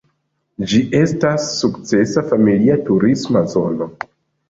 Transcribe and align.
Ĝi 0.71 0.79
estas 0.99 1.45
sukcesa 1.61 2.25
familia 2.33 2.81
turisma 2.91 3.49
zono. 3.57 3.95